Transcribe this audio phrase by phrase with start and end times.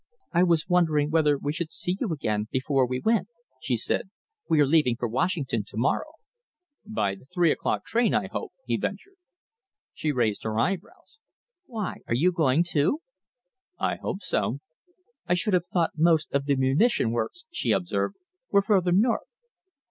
[0.33, 3.27] "I was wondering whether we should see you again before we went,"
[3.61, 4.09] she said.
[4.49, 6.13] "We are leaving for Washington to morrow."
[6.83, 9.17] "By the three o'clock train, I hope?" he ventured.
[9.93, 11.19] She raised her eyebrows.
[11.67, 13.01] "Why, are you going, too?"
[13.77, 14.57] "I hope so."
[15.27, 18.15] "I should have thought most of the munition works," she observed,
[18.49, 19.29] "were further north."